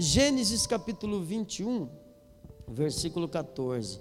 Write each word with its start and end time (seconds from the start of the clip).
Gênesis 0.00 0.64
capítulo 0.64 1.20
21, 1.20 1.88
versículo 2.68 3.28
14. 3.28 3.98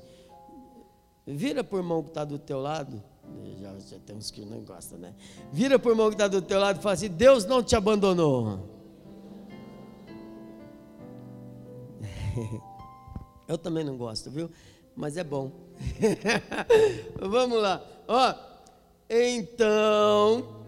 Vira 1.25 1.63
por 1.63 1.77
irmão 1.77 2.04
que 2.04 2.09
está 2.09 2.23
do 2.23 2.38
teu 2.38 2.59
lado. 2.59 3.01
Já, 3.60 3.79
já 3.79 3.97
tem 4.05 4.15
uns 4.15 4.29
que 4.29 4.46
não 4.46 4.60
gostam, 4.60 4.99
né? 4.99 5.15
Vira 5.52 5.79
por 5.79 5.89
irmão 5.89 6.10
que 6.10 6.13
está 6.13 6.28
do 6.28 6.39
teu 6.39 6.60
lado 6.60 6.79
e 6.79 6.83
fala 6.83 6.94
assim: 6.94 7.10
Deus 7.10 7.46
não 7.46 7.63
te 7.63 7.75
abandonou. 7.75 8.60
Eu 13.48 13.58
também 13.58 13.84
não 13.84 13.98
gosto, 13.98 14.29
viu? 14.29 14.52
Mas 14.96 15.18
é 15.18 15.24
bom. 15.24 15.52
Vamos 17.20 17.59
lá. 17.59 17.84
Ó, 18.08 18.36
então, 19.09 20.64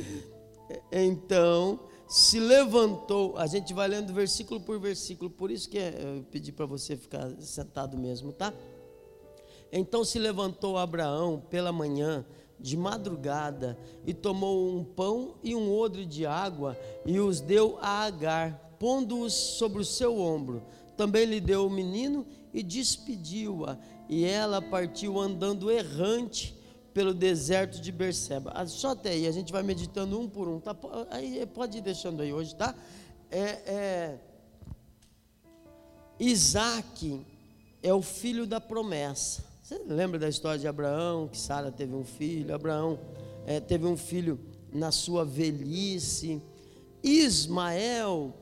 então 0.90 1.91
se 2.12 2.38
levantou. 2.38 3.38
A 3.38 3.46
gente 3.46 3.72
vai 3.72 3.88
lendo 3.88 4.12
versículo 4.12 4.60
por 4.60 4.78
versículo, 4.78 5.30
por 5.30 5.50
isso 5.50 5.66
que 5.66 5.78
é, 5.78 6.18
eu 6.18 6.22
pedi 6.24 6.52
para 6.52 6.66
você 6.66 6.94
ficar 6.94 7.30
sentado 7.40 7.96
mesmo, 7.96 8.34
tá? 8.34 8.52
Então 9.72 10.04
se 10.04 10.18
levantou 10.18 10.76
Abraão 10.76 11.42
pela 11.48 11.72
manhã, 11.72 12.22
de 12.60 12.76
madrugada, 12.76 13.78
e 14.06 14.12
tomou 14.12 14.68
um 14.68 14.84
pão 14.84 15.36
e 15.42 15.54
um 15.54 15.74
odre 15.74 16.04
de 16.04 16.26
água 16.26 16.76
e 17.06 17.18
os 17.18 17.40
deu 17.40 17.78
a 17.80 18.04
Agar, 18.04 18.76
pondo-os 18.78 19.32
sobre 19.32 19.80
o 19.80 19.84
seu 19.84 20.18
ombro. 20.18 20.62
Também 20.98 21.24
lhe 21.24 21.40
deu 21.40 21.66
o 21.66 21.70
menino 21.70 22.26
e 22.52 22.62
despediu-a, 22.62 23.78
e 24.06 24.26
ela 24.26 24.60
partiu 24.60 25.18
andando 25.18 25.70
errante 25.70 26.54
pelo 26.92 27.14
deserto 27.14 27.80
de 27.80 27.90
Berseba. 27.90 28.52
Ah, 28.54 28.66
só 28.66 28.90
até 28.90 29.10
aí, 29.10 29.26
a 29.26 29.32
gente 29.32 29.52
vai 29.52 29.62
meditando 29.62 30.18
um 30.20 30.28
por 30.28 30.48
um, 30.48 30.60
tá? 30.60 30.76
Aí 31.10 31.44
pode 31.46 31.78
ir 31.78 31.80
deixando 31.80 32.22
aí 32.22 32.32
hoje, 32.32 32.54
tá? 32.54 32.74
É, 33.30 33.40
é, 33.40 34.18
Isaac 36.20 37.24
é 37.82 37.92
o 37.92 38.02
filho 38.02 38.46
da 38.46 38.60
promessa. 38.60 39.44
Você 39.62 39.80
lembra 39.86 40.18
da 40.18 40.28
história 40.28 40.58
de 40.58 40.68
Abraão, 40.68 41.28
que 41.28 41.38
Sara 41.38 41.72
teve 41.72 41.94
um 41.94 42.04
filho? 42.04 42.54
Abraão 42.54 42.98
é, 43.46 43.58
teve 43.58 43.86
um 43.86 43.96
filho 43.96 44.38
na 44.72 44.92
sua 44.92 45.24
velhice. 45.24 46.42
Ismael 47.02 48.34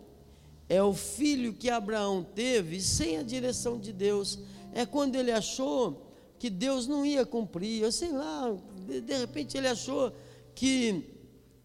é 0.68 0.82
o 0.82 0.92
filho 0.92 1.52
que 1.52 1.70
Abraão 1.70 2.24
teve 2.34 2.80
sem 2.80 3.16
a 3.16 3.22
direção 3.22 3.78
de 3.78 3.92
Deus. 3.92 4.38
É 4.72 4.84
quando 4.84 5.14
ele 5.14 5.32
achou 5.32 6.09
que 6.40 6.48
Deus 6.48 6.86
não 6.86 7.04
ia 7.04 7.26
cumprir, 7.26 7.82
eu 7.82 7.92
sei 7.92 8.10
lá, 8.10 8.50
de, 8.86 9.02
de 9.02 9.14
repente 9.14 9.58
ele 9.58 9.68
achou 9.68 10.10
que 10.54 11.04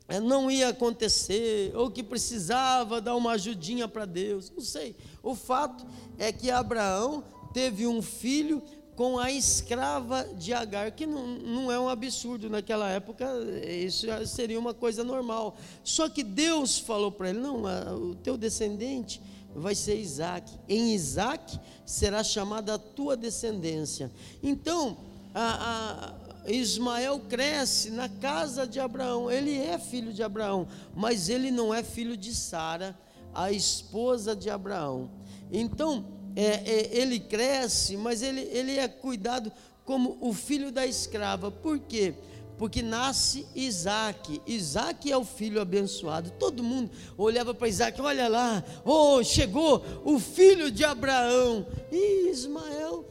eh, 0.09 0.19
não 0.19 0.51
ia 0.51 0.67
acontecer, 0.67 1.73
ou 1.73 1.89
que 1.89 2.03
precisava 2.03 2.99
dar 2.99 3.15
uma 3.15 3.31
ajudinha 3.31 3.87
para 3.87 4.03
Deus, 4.03 4.51
não 4.51 4.59
sei. 4.59 4.93
O 5.23 5.33
fato 5.33 5.85
é 6.19 6.29
que 6.29 6.51
Abraão 6.51 7.23
teve 7.53 7.87
um 7.87 8.01
filho 8.01 8.61
com 8.97 9.17
a 9.17 9.31
escrava 9.31 10.25
de 10.37 10.51
Agar, 10.51 10.91
que 10.91 11.05
não, 11.05 11.25
não 11.25 11.71
é 11.71 11.79
um 11.79 11.87
absurdo 11.87 12.49
naquela 12.49 12.89
época, 12.89 13.25
isso 13.65 14.07
seria 14.27 14.59
uma 14.59 14.73
coisa 14.73 15.05
normal. 15.05 15.55
Só 15.85 16.09
que 16.09 16.21
Deus 16.21 16.77
falou 16.77 17.13
para 17.13 17.29
ele: 17.29 17.39
não, 17.39 17.63
o 18.11 18.15
teu 18.15 18.35
descendente 18.35 19.21
vai 19.55 19.73
ser 19.73 19.99
Isaac. 19.99 20.51
Em 20.67 20.93
Isaac 20.93 21.59
será 21.85 22.23
chamada 22.23 22.75
a 22.75 22.77
tua 22.77 23.15
descendência. 23.15 24.11
Então, 24.43 24.97
a, 25.33 26.13
a 26.45 26.51
Ismael 26.51 27.19
cresce 27.29 27.89
na 27.89 28.09
casa 28.09 28.67
de 28.67 28.79
Abraão. 28.79 29.31
Ele 29.31 29.57
é 29.57 29.79
filho 29.79 30.13
de 30.13 30.21
Abraão, 30.21 30.67
mas 30.95 31.29
ele 31.29 31.49
não 31.49 31.73
é 31.73 31.83
filho 31.83 32.17
de 32.17 32.33
Sara, 32.35 32.97
a 33.33 33.51
esposa 33.51 34.35
de 34.35 34.49
Abraão. 34.49 35.09
Então, 35.51 36.05
é, 36.35 36.43
é, 36.43 36.97
ele 36.97 37.19
cresce, 37.19 37.95
mas 37.95 38.21
ele, 38.21 38.41
ele 38.41 38.77
é 38.77 38.87
cuidado 38.87 39.51
como 39.85 40.17
o 40.19 40.33
filho 40.33 40.71
da 40.71 40.85
escrava. 40.85 41.49
Por 41.49 41.79
quê? 41.79 42.13
Porque 42.57 42.81
nasce 42.81 43.45
Isaac. 43.53 44.41
Isaac 44.47 45.11
é 45.11 45.17
o 45.17 45.25
filho 45.25 45.59
abençoado. 45.59 46.31
Todo 46.31 46.63
mundo 46.63 46.89
olhava 47.17 47.53
para 47.53 47.67
Isaac, 47.67 47.99
olha 48.01 48.27
lá, 48.27 48.63
oh, 48.83 49.23
chegou 49.23 49.83
o 50.03 50.19
filho 50.19 50.71
de 50.71 50.83
Abraão. 50.83 51.67
E 51.91 52.29
Ismael 52.29 53.05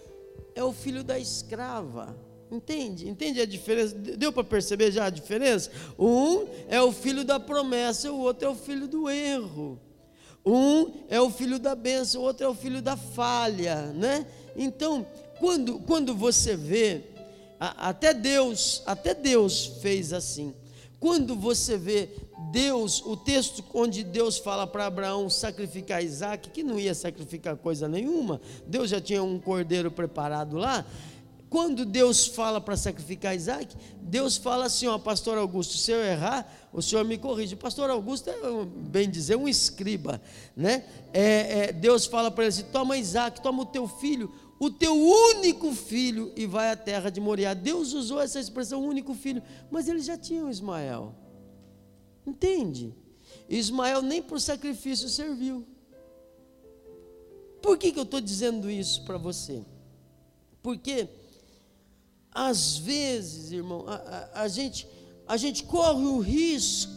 é 0.55 0.65
o 0.65 0.73
filho 0.73 1.05
da 1.05 1.19
escrava. 1.19 2.17
Entende? 2.51 3.09
Entende 3.09 3.41
a 3.41 3.47
diferença? 3.47 3.95
Deu 3.95 4.33
para 4.33 4.45
perceber 4.45 4.93
já 4.93 5.07
a 5.07 5.11
diferença? 5.11 5.71
Um 5.99 6.47
é 6.69 6.81
o 6.81 6.93
filho 6.93 7.25
da 7.25 7.41
promessa, 7.41 8.13
o 8.13 8.21
outro 8.21 8.47
é 8.47 8.51
o 8.51 8.55
filho 8.55 8.87
do 8.87 9.11
erro. 9.11 9.79
Um 10.47 10.93
é 11.09 11.21
o 11.21 11.31
filho 11.31 11.59
da 11.59 11.75
bênção, 11.75 12.21
o 12.21 12.25
outro 12.25 12.45
é 12.45 12.49
o 12.49 12.55
filho 12.55 12.83
da 12.83 12.97
falha, 12.97 13.87
né? 13.93 14.27
Então, 14.55 15.07
quando, 15.39 15.81
quando 15.81 16.15
você 16.15 16.55
vê, 16.55 17.03
até 17.77 18.13
Deus, 18.13 18.83
até 18.87 19.15
Deus 19.15 19.67
fez 19.81 20.13
assim. 20.13 20.55
Quando 20.99 21.37
você 21.37 21.77
vê 21.77 22.09
Deus, 22.51 23.03
o 23.05 23.17
texto 23.17 23.63
onde 23.75 24.03
Deus 24.03 24.39
fala 24.39 24.67
para 24.67 24.87
Abraão 24.87 25.29
sacrificar 25.29 26.03
Isaac, 26.03 26.51
que 26.51 26.63
não 26.63 26.79
ia 26.79 26.95
sacrificar 26.95 27.57
coisa 27.57 27.89
nenhuma, 27.89 28.41
Deus 28.67 28.91
já 28.91 29.01
tinha 29.01 29.23
um 29.23 29.39
cordeiro 29.39 29.91
preparado 29.91 30.57
lá. 30.57 30.85
Quando 31.51 31.85
Deus 31.85 32.27
fala 32.27 32.61
para 32.61 32.77
sacrificar 32.77 33.37
Isaac, 33.37 33.77
Deus 34.01 34.37
fala 34.37 34.65
assim: 34.65 34.87
ó, 34.89 34.99
Pastor 34.99 35.39
Augusto, 35.39 35.77
se 35.77 35.93
eu 35.93 36.03
errar, 36.03 36.53
o 36.73 36.83
senhor 36.83 37.05
me 37.05 37.17
corrige. 37.17 37.55
Pastor 37.55 37.91
Augusto 37.91 38.29
é, 38.29 38.37
bem 38.67 39.09
dizer, 39.09 39.37
um 39.37 39.49
escriba, 39.49 40.21
né? 40.57 40.85
É, 41.13 41.67
é, 41.69 41.73
Deus 41.73 42.07
fala 42.07 42.31
para 42.31 42.45
ele 42.45 42.49
assim: 42.49 42.65
toma 42.73 42.97
Isaac, 42.97 43.41
toma 43.41 43.63
o 43.63 43.67
teu 43.67 43.87
filho, 43.87 44.33
o 44.59 44.71
teu 44.71 44.95
único 44.97 45.73
filho, 45.73 46.33
e 46.37 46.47
vai 46.47 46.71
à 46.71 46.77
terra 46.77 47.11
de 47.11 47.21
Moriá. 47.21 47.55
Deus 47.55 47.93
usou 47.93 48.21
essa 48.21 48.39
expressão, 48.39 48.85
único 48.85 49.15
filho, 49.15 49.43
mas 49.71 49.89
ele 49.89 50.01
já 50.01 50.17
tinha 50.17 50.45
o 50.45 50.51
Ismael. 50.51 51.15
Entende? 52.27 52.95
Ismael 53.49 54.01
nem 54.01 54.25
o 54.29 54.41
sacrifício 54.41 55.09
serviu. 55.09 55.67
Por 57.61 57.79
que, 57.79 57.93
que 57.93 57.99
eu 57.99 58.05
estou 58.05 58.21
dizendo 58.21 58.71
isso 58.71 59.05
para 59.05 59.19
você? 59.19 59.65
Porque, 60.63 61.09
às 62.31 62.77
vezes, 62.77 63.53
irmão, 63.53 63.85
a, 63.87 63.95
a, 63.95 64.43
a 64.43 64.49
gente 64.49 64.87
a 65.27 65.37
gente 65.37 65.65
corre 65.65 66.05
o 66.05 66.19
risco 66.19 66.93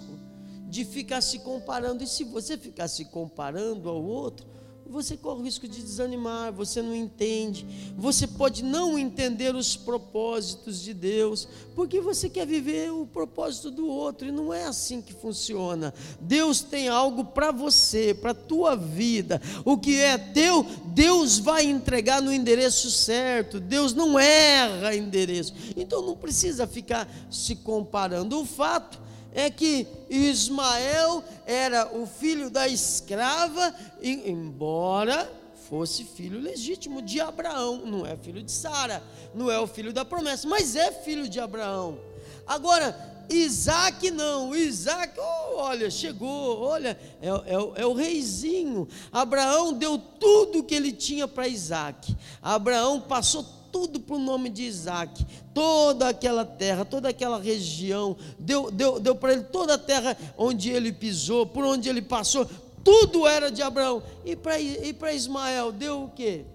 de 0.70 0.84
ficar 0.84 1.22
se 1.22 1.40
comparando. 1.40 2.04
E 2.04 2.08
se 2.08 2.24
você 2.24 2.58
ficar 2.58 2.88
se 2.88 3.06
comparando 3.06 3.90
ao 3.90 4.04
outro, 4.04 4.46
você 4.88 5.18
corre 5.18 5.42
o 5.42 5.44
risco 5.44 5.68
de 5.68 5.82
desanimar, 5.82 6.52
você 6.52 6.82
não 6.82 6.96
entende, 6.96 7.66
você 7.98 8.26
pode 8.26 8.64
não 8.64 8.98
entender 8.98 9.56
os 9.56 9.76
propósitos 9.76 10.82
de 10.82 10.94
Deus, 10.94 11.48
porque 11.76 12.00
você 12.00 12.30
quer 12.30 12.46
viver 12.48 12.92
o 12.92 13.06
propósito 13.06 13.70
do 13.70 13.88
outro, 13.88 14.28
e 14.28 14.32
não 14.32 14.54
é 14.54 14.66
assim 14.66 15.02
que 15.02 15.14
funciona. 15.14 15.94
Deus 16.20 16.62
tem 16.62 16.88
algo 16.88 17.26
para 17.26 17.52
você, 17.52 18.14
para 18.14 18.32
a 18.32 18.36
tua 18.36 18.76
vida, 18.76 19.42
o 19.64 19.78
que 19.78 20.00
é 20.00 20.18
teu, 20.18 20.66
Deus 20.88 21.38
vai 21.38 21.66
entregar 21.66 22.22
no 22.22 22.34
endereço 22.34 22.90
certo, 22.90 23.60
Deus 23.60 23.94
não 23.94 24.18
erra 24.18 24.96
endereço, 24.96 25.54
então 25.76 26.02
não 26.02 26.16
precisa 26.16 26.66
ficar 26.66 27.08
se 27.30 27.56
comparando. 27.56 28.40
O 28.40 28.46
fato 28.46 29.07
é 29.34 29.50
que 29.50 29.88
Ismael 30.10 31.24
era 31.46 31.96
o 31.96 32.06
filho 32.06 32.50
da 32.50 32.68
escrava, 32.68 33.74
embora 34.02 35.32
fosse 35.70 36.04
filho 36.06 36.40
legítimo 36.40 37.02
de 37.02 37.20
Abraão, 37.20 37.86
não 37.86 38.06
é 38.06 38.16
filho 38.16 38.42
de 38.42 38.52
Sara, 38.52 39.04
não 39.36 39.52
é 39.52 39.60
o 39.60 39.68
filho 39.68 39.92
da 39.92 40.06
promessa, 40.06 40.48
mas 40.48 40.76
é 40.76 40.92
filho 40.92 41.28
de 41.28 41.40
Abraão. 41.40 42.00
Agora, 42.46 43.17
Isaac 43.30 44.10
não, 44.12 44.56
Isaac, 44.56 45.20
oh, 45.20 45.58
olha, 45.58 45.90
chegou, 45.92 46.62
olha, 46.62 46.98
é, 47.22 47.28
é, 47.28 47.82
é, 47.82 47.86
o 47.86 47.94
reizinho. 47.94 48.88
Abraão 49.12 49.74
deu 49.74 49.98
tudo 49.98 50.64
que 50.64 50.76
ele 50.76 50.92
tinha 50.92 51.28
para 51.28 51.48
Isaac. 51.48 52.16
Abraão 52.42 53.02
passou 53.02 53.44
tudo 53.72 54.00
para 54.00 54.16
o 54.16 54.20
nome 54.20 54.50
de 54.50 54.64
Isaac, 54.64 55.26
toda 55.54 56.10
aquela 56.10 56.46
terra, 56.46 56.86
toda 56.86 57.10
aquela 57.10 57.40
região, 57.40 58.16
deu, 58.40 58.72
deu, 58.72 59.00
deu 59.00 59.16
para 59.16 59.34
ele 59.34 59.44
toda 59.44 59.76
a 59.76 59.78
terra 59.78 60.18
onde 60.38 60.70
ele 60.70 60.92
pisou, 60.92 61.46
por 61.46 61.64
onde 61.66 61.90
ele 61.90 62.02
passou, 62.02 62.48
tudo 62.84 63.28
era 63.28 63.52
de 63.52 63.62
Abraão. 63.62 64.02
E 64.24 64.36
para 64.36 64.60
e 64.60 64.96
Ismael 65.14 65.72
deu 65.72 66.04
o 66.04 66.10
que? 66.10 66.46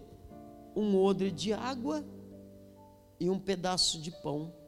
Um 0.75 0.97
odre 0.97 1.31
de 1.31 1.53
água 1.53 2.03
e 3.21 3.29
um 3.29 3.39
pedaço 3.39 4.01
de 4.01 4.11
pão. 4.11 4.62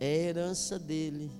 É 0.00 0.24
herança 0.24 0.78
dele. 0.78 1.30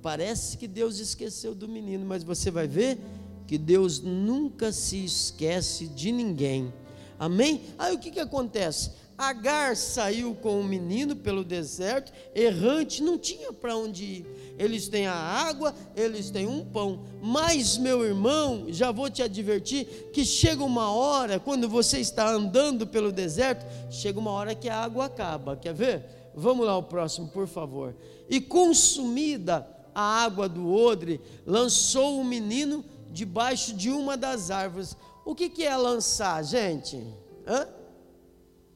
Parece 0.00 0.56
que 0.56 0.66
Deus 0.66 0.98
esqueceu 0.98 1.54
do 1.54 1.68
menino, 1.68 2.06
mas 2.06 2.24
você 2.24 2.50
vai 2.50 2.66
ver 2.66 2.98
que 3.46 3.58
Deus 3.58 4.00
nunca 4.00 4.72
se 4.72 5.04
esquece 5.04 5.86
de 5.86 6.10
ninguém. 6.10 6.72
Amém? 7.18 7.62
Aí 7.78 7.94
o 7.94 7.98
que, 7.98 8.10
que 8.10 8.20
acontece? 8.20 8.92
Agar 9.16 9.76
saiu 9.76 10.34
com 10.34 10.60
o 10.60 10.64
menino 10.64 11.16
pelo 11.16 11.42
deserto, 11.42 12.12
errante, 12.34 13.02
não 13.02 13.18
tinha 13.18 13.50
para 13.50 13.74
onde 13.74 14.04
ir. 14.04 14.54
Eles 14.58 14.88
têm 14.88 15.06
a 15.06 15.14
água, 15.14 15.74
eles 15.94 16.30
têm 16.30 16.46
um 16.46 16.64
pão. 16.64 17.04
Mas, 17.22 17.78
meu 17.78 18.04
irmão, 18.04 18.66
já 18.68 18.90
vou 18.90 19.08
te 19.08 19.22
advertir 19.22 20.10
que 20.12 20.24
chega 20.24 20.62
uma 20.62 20.90
hora, 20.90 21.40
quando 21.40 21.66
você 21.68 21.98
está 21.98 22.30
andando 22.30 22.86
pelo 22.86 23.10
deserto, 23.10 23.64
chega 23.90 24.18
uma 24.18 24.32
hora 24.32 24.54
que 24.54 24.68
a 24.68 24.82
água 24.82 25.06
acaba. 25.06 25.56
Quer 25.56 25.72
ver? 25.72 26.25
Vamos 26.36 26.66
lá 26.66 26.76
o 26.76 26.82
próximo, 26.82 27.28
por 27.28 27.48
favor. 27.48 27.96
E 28.28 28.42
consumida 28.42 29.66
a 29.94 30.02
água 30.02 30.46
do 30.46 30.70
odre, 30.70 31.18
lançou 31.46 32.20
o 32.20 32.24
menino 32.24 32.84
debaixo 33.10 33.72
de 33.72 33.90
uma 33.90 34.14
das 34.14 34.50
árvores. 34.50 34.94
O 35.24 35.34
que, 35.34 35.48
que 35.48 35.64
é 35.64 35.74
lançar, 35.74 36.44
gente? 36.44 37.02
Hã? 37.46 37.66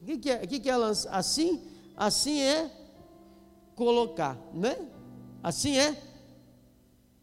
O 0.01 0.05
que, 0.05 0.17
que, 0.17 0.31
é, 0.31 0.35
o 0.43 0.47
que, 0.47 0.59
que 0.59 0.69
é 0.69 0.75
lançar? 0.75 1.11
Assim, 1.11 1.61
assim 1.95 2.41
é 2.41 2.71
colocar, 3.75 4.35
né? 4.51 4.75
Assim 5.43 5.77
é 5.77 5.95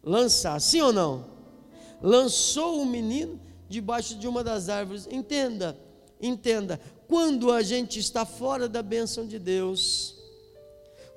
lançar, 0.01 0.61
sim 0.61 0.81
ou 0.81 0.93
não? 0.93 1.27
Lançou 2.01 2.81
o 2.81 2.87
menino 2.87 3.41
debaixo 3.69 4.15
de 4.15 4.29
uma 4.29 4.45
das 4.45 4.69
árvores. 4.69 5.09
Entenda, 5.11 5.77
entenda. 6.23 6.81
Quando 7.09 7.51
a 7.51 7.63
gente 7.63 7.99
está 7.99 8.25
fora 8.25 8.69
da 8.69 8.83
bênção 8.83 9.27
de 9.27 9.41
Deus, 9.41 10.18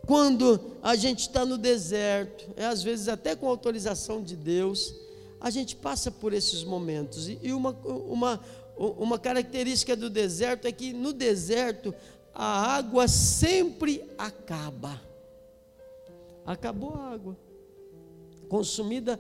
quando 0.06 0.60
a 0.82 0.96
gente 0.96 1.22
está 1.22 1.46
no 1.46 1.58
deserto, 1.58 2.50
é 2.56 2.66
às 2.66 2.82
vezes 2.82 3.08
até 3.08 3.36
com 3.36 3.48
autorização 3.48 4.22
de 4.22 4.36
Deus, 4.36 4.96
a 5.40 5.50
gente 5.50 5.76
passa 5.76 6.12
por 6.12 6.34
esses 6.34 6.64
momentos. 6.64 7.28
E 7.30 7.52
uma, 7.52 7.72
uma, 7.72 8.40
uma 8.78 9.20
característica 9.20 9.96
do 9.96 10.10
deserto 10.10 10.68
é 10.68 10.72
que 10.72 10.94
no 10.94 11.14
deserto 11.14 11.94
a 12.34 12.76
água 12.76 13.08
sempre 13.08 14.04
acaba. 14.18 15.02
Acabou 16.46 16.96
a 16.96 17.10
água. 17.10 17.38
Consumida 18.50 19.20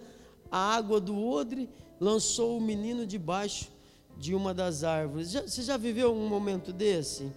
a 0.52 0.76
água 0.76 1.00
do 1.00 1.24
odre, 1.24 1.70
lançou 2.00 2.58
o 2.58 2.62
menino 2.62 3.06
debaixo 3.06 3.70
de 4.18 4.36
uma 4.36 4.54
das 4.54 4.84
árvores. 4.84 5.32
Já, 5.32 5.42
você 5.42 5.62
já 5.62 5.78
viveu 5.78 6.14
um 6.14 6.28
momento 6.28 6.74
desse? 6.74 7.32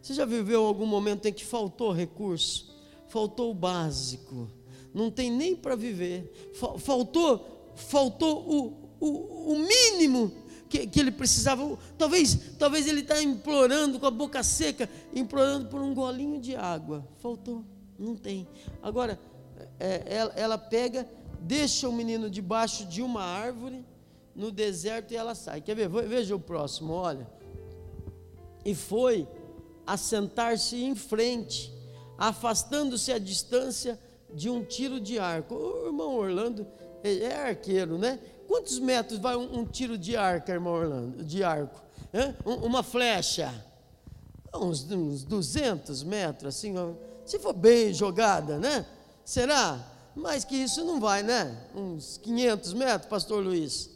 Você 0.00 0.14
já 0.14 0.24
viveu 0.24 0.64
algum 0.64 0.86
momento 0.86 1.26
em 1.26 1.32
que 1.32 1.44
faltou 1.44 1.90
recurso? 1.90 2.73
Faltou 3.14 3.52
o 3.52 3.54
básico. 3.54 4.50
Não 4.92 5.08
tem 5.08 5.30
nem 5.30 5.54
para 5.54 5.76
viver. 5.76 6.50
Faltou, 6.80 7.72
faltou 7.76 8.44
o, 8.44 8.90
o, 8.98 9.52
o 9.52 9.58
mínimo 9.60 10.32
que, 10.68 10.84
que 10.84 10.98
ele 10.98 11.12
precisava. 11.12 11.78
Talvez, 11.96 12.56
talvez 12.58 12.88
ele 12.88 13.02
está 13.02 13.22
implorando 13.22 14.00
com 14.00 14.06
a 14.06 14.10
boca 14.10 14.42
seca, 14.42 14.90
implorando 15.14 15.68
por 15.68 15.80
um 15.80 15.94
golinho 15.94 16.40
de 16.40 16.56
água. 16.56 17.06
Faltou, 17.18 17.64
não 17.96 18.16
tem. 18.16 18.48
Agora, 18.82 19.16
é, 19.78 20.02
ela, 20.08 20.32
ela 20.34 20.58
pega, 20.58 21.08
deixa 21.38 21.88
o 21.88 21.92
menino 21.92 22.28
debaixo 22.28 22.84
de 22.84 23.00
uma 23.00 23.22
árvore 23.22 23.86
no 24.34 24.50
deserto 24.50 25.12
e 25.12 25.16
ela 25.16 25.36
sai. 25.36 25.60
Quer 25.60 25.76
ver? 25.76 25.88
Veja 25.88 26.34
o 26.34 26.40
próximo, 26.40 26.92
olha. 26.92 27.30
E 28.64 28.74
foi 28.74 29.28
assentar-se 29.86 30.82
em 30.82 30.96
frente, 30.96 31.72
afastando-se 32.18 33.12
a 33.12 33.18
distância 33.18 33.98
de 34.32 34.50
um 34.50 34.64
tiro 34.64 35.00
de 35.00 35.18
arco. 35.18 35.54
O 35.54 35.86
irmão 35.86 36.16
Orlando 36.16 36.66
é, 37.02 37.18
é 37.18 37.48
arqueiro, 37.48 37.98
né? 37.98 38.18
Quantos 38.46 38.78
metros 38.78 39.18
vai 39.18 39.36
um, 39.36 39.60
um 39.60 39.64
tiro 39.64 39.96
de 39.96 40.16
arco, 40.16 40.50
irmão 40.50 40.74
Orlando? 40.74 41.24
De 41.24 41.42
arco? 41.42 41.82
Um, 42.44 42.66
uma 42.66 42.82
flecha? 42.82 43.52
Uns, 44.54 44.88
uns 44.90 45.24
200 45.24 46.02
metros, 46.04 46.56
assim, 46.56 46.74
se 47.24 47.38
for 47.38 47.52
bem 47.52 47.92
jogada, 47.92 48.58
né? 48.58 48.86
Será? 49.24 49.80
Mais 50.14 50.44
que 50.44 50.54
isso 50.54 50.84
não 50.84 51.00
vai, 51.00 51.22
né? 51.22 51.58
Uns 51.74 52.18
500 52.18 52.72
metros, 52.74 53.08
pastor 53.08 53.42
Luiz. 53.42 53.90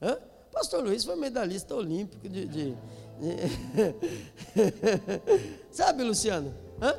Hã? 0.00 0.16
Pastor 0.52 0.84
Luiz 0.84 1.04
foi 1.04 1.16
medalhista 1.16 1.74
olímpico 1.74 2.28
de, 2.28 2.46
de... 2.46 2.76
Sabe, 5.72 6.04
Luciano? 6.04 6.54
Hã? 6.80 6.94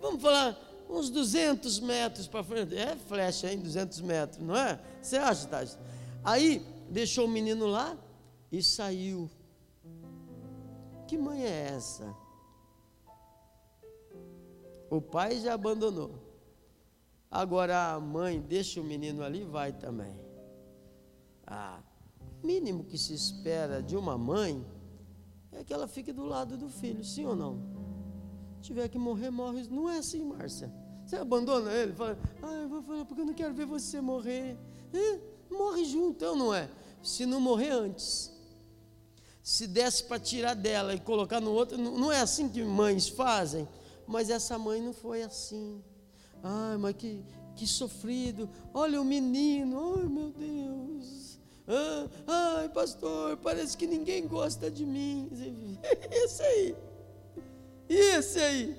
Vamos 0.00 0.22
falar 0.22 0.56
uns 0.88 1.10
200 1.10 1.80
metros 1.80 2.26
para 2.26 2.42
frente. 2.42 2.76
É 2.76 2.96
flecha, 2.96 3.50
hein? 3.50 3.58
200 3.60 4.00
metros, 4.00 4.42
não 4.42 4.56
é? 4.56 4.80
Você 5.02 5.16
acha, 5.16 5.46
Tati? 5.46 5.76
Aí 6.24 6.64
deixou 6.88 7.26
o 7.26 7.28
menino 7.28 7.66
lá 7.66 7.96
e 8.50 8.62
saiu. 8.62 9.30
Que 11.06 11.16
mãe 11.16 11.44
é 11.44 11.70
essa? 11.74 12.14
O 14.90 15.00
pai 15.00 15.40
já 15.40 15.54
abandonou. 15.54 16.26
Agora 17.30 17.92
a 17.92 18.00
mãe 18.00 18.40
deixa 18.40 18.80
o 18.80 18.84
menino 18.84 19.22
ali 19.22 19.42
e 19.42 19.44
vai 19.44 19.72
também. 19.72 20.18
Ah, 21.46 21.80
mínimo 22.42 22.84
que 22.84 22.96
se 22.96 23.12
espera 23.14 23.82
de 23.82 23.96
uma 23.96 24.16
mãe 24.16 24.64
é 25.52 25.62
que 25.62 25.72
ela 25.72 25.86
fique 25.86 26.12
do 26.12 26.24
lado 26.24 26.56
do 26.56 26.68
filho, 26.68 27.04
sim 27.04 27.26
ou 27.26 27.36
não? 27.36 27.77
Tiver 28.60 28.88
que 28.88 28.98
morrer, 28.98 29.30
morre. 29.30 29.66
Não 29.70 29.88
é 29.88 29.98
assim, 29.98 30.24
Márcia. 30.24 30.72
Você 31.06 31.16
abandona 31.16 31.72
ele, 31.72 31.94
fala, 31.94 32.18
ah, 32.42 32.52
eu 32.52 32.68
vou 32.68 32.82
falar 32.82 33.04
porque 33.04 33.22
eu 33.22 33.26
não 33.26 33.32
quero 33.32 33.54
ver 33.54 33.64
você 33.64 34.00
morrer. 34.00 34.58
Morre 35.50 35.84
junto, 35.84 36.16
então 36.16 36.36
não 36.36 36.52
é? 36.52 36.68
Se 37.02 37.24
não 37.24 37.40
morrer 37.40 37.70
antes. 37.70 38.30
Se 39.42 39.66
desse 39.66 40.04
para 40.04 40.18
tirar 40.18 40.54
dela 40.54 40.94
e 40.94 41.00
colocar 41.00 41.40
no 41.40 41.52
outro, 41.52 41.78
não 41.78 42.12
é 42.12 42.20
assim 42.20 42.48
que 42.48 42.62
mães 42.62 43.08
fazem. 43.08 43.66
Mas 44.06 44.28
essa 44.28 44.58
mãe 44.58 44.82
não 44.82 44.92
foi 44.92 45.22
assim. 45.22 45.82
Ai, 46.42 46.76
mas 46.76 46.94
que, 46.96 47.24
que 47.56 47.66
sofrido. 47.66 48.48
Olha 48.74 49.00
o 49.00 49.04
menino, 49.04 49.94
ai 49.96 50.08
meu 50.08 50.30
Deus. 50.30 51.38
Ah, 51.66 52.08
ai, 52.26 52.68
pastor, 52.68 53.36
parece 53.38 53.76
que 53.76 53.86
ninguém 53.86 54.26
gosta 54.26 54.70
de 54.70 54.84
mim. 54.84 55.30
Esse 56.10 56.42
aí. 56.42 56.76
E 57.88 58.16
esse 58.16 58.38
aí? 58.38 58.76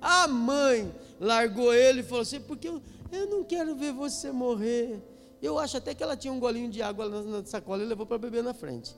A 0.00 0.26
mãe 0.26 0.92
largou 1.20 1.72
ele 1.72 2.00
e 2.00 2.02
falou 2.02 2.22
assim: 2.22 2.40
porque 2.40 2.68
eu, 2.68 2.82
eu 3.10 3.26
não 3.28 3.44
quero 3.44 3.74
ver 3.74 3.92
você 3.92 4.32
morrer. 4.32 5.00
Eu 5.40 5.58
acho 5.58 5.76
até 5.76 5.94
que 5.94 6.02
ela 6.02 6.16
tinha 6.16 6.32
um 6.32 6.40
golinho 6.40 6.70
de 6.70 6.82
água 6.82 7.08
na, 7.08 7.22
na 7.22 7.44
sacola 7.44 7.82
e 7.82 7.86
levou 7.86 8.06
para 8.06 8.18
beber 8.18 8.42
na 8.42 8.54
frente. 8.54 8.94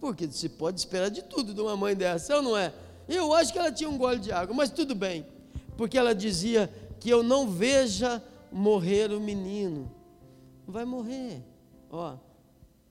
Porque 0.00 0.28
se 0.28 0.48
pode 0.48 0.78
esperar 0.78 1.10
de 1.10 1.22
tudo 1.22 1.52
de 1.52 1.60
uma 1.60 1.76
mãe 1.76 1.94
dessa, 1.94 2.36
ou 2.36 2.42
não 2.42 2.56
é? 2.56 2.72
Eu 3.08 3.32
acho 3.32 3.52
que 3.52 3.58
ela 3.58 3.72
tinha 3.72 3.88
um 3.88 3.96
gole 3.96 4.20
de 4.20 4.30
água, 4.30 4.54
mas 4.54 4.70
tudo 4.70 4.94
bem. 4.94 5.26
Porque 5.76 5.96
ela 5.96 6.14
dizia 6.14 6.70
que 7.00 7.08
eu 7.08 7.22
não 7.22 7.48
veja 7.48 8.22
morrer 8.52 9.10
o 9.12 9.20
menino. 9.20 9.90
Vai 10.66 10.84
morrer. 10.84 11.42
Ó, 11.90 12.16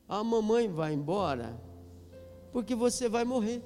a 0.09 0.23
mamãe 0.23 0.67
vai 0.67 0.93
embora, 0.93 1.55
porque 2.51 2.73
você 2.73 3.07
vai 3.07 3.23
morrer. 3.23 3.61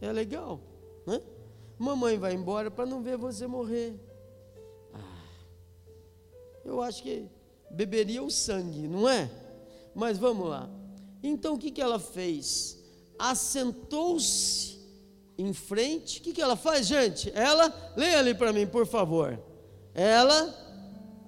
É 0.00 0.12
legal, 0.12 0.60
né? 1.06 1.20
Mamãe 1.78 2.18
vai 2.18 2.34
embora 2.34 2.70
para 2.70 2.86
não 2.86 3.02
ver 3.02 3.16
você 3.16 3.46
morrer. 3.46 3.98
Ah, 4.92 5.24
eu 6.64 6.82
acho 6.82 7.02
que 7.02 7.26
beberia 7.70 8.22
o 8.22 8.30
sangue, 8.30 8.86
não 8.86 9.08
é? 9.08 9.30
Mas 9.94 10.18
vamos 10.18 10.48
lá. 10.48 10.68
Então 11.22 11.54
o 11.54 11.58
que, 11.58 11.70
que 11.70 11.80
ela 11.80 11.98
fez? 11.98 12.78
Assentou-se 13.18 14.78
em 15.38 15.52
frente. 15.52 16.20
O 16.20 16.22
que, 16.22 16.32
que 16.32 16.42
ela 16.42 16.56
faz, 16.56 16.86
gente? 16.86 17.30
Ela, 17.34 17.72
leia 17.96 18.18
ali 18.18 18.34
para 18.34 18.52
mim, 18.52 18.66
por 18.66 18.86
favor. 18.86 19.38
Ela 19.94 20.54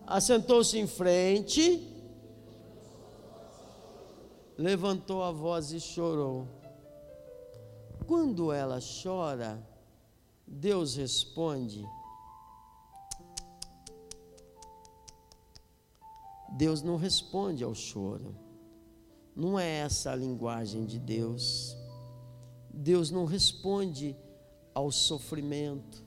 assentou-se 0.06 0.78
em 0.78 0.86
frente, 0.86 1.88
levantou 4.56 5.22
a 5.22 5.30
voz 5.30 5.72
e 5.72 5.80
chorou. 5.80 6.46
Quando 8.12 8.52
ela 8.52 8.78
chora, 9.02 9.66
Deus 10.46 10.96
responde. 10.96 11.82
Deus 16.50 16.82
não 16.82 16.96
responde 16.96 17.64
ao 17.64 17.74
choro. 17.74 18.36
Não 19.34 19.58
é 19.58 19.78
essa 19.78 20.12
a 20.12 20.14
linguagem 20.14 20.84
de 20.84 20.98
Deus. 20.98 21.74
Deus 22.68 23.10
não 23.10 23.24
responde 23.24 24.14
ao 24.74 24.92
sofrimento. 24.92 26.04